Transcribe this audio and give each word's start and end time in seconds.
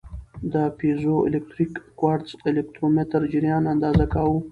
د 0.53 0.55
پیزوالکتریک 0.77 1.73
کوارتز 1.99 2.31
الکترومتر 2.49 3.21
جریان 3.33 3.63
اندازه 3.73 4.05
کاوه. 4.13 4.39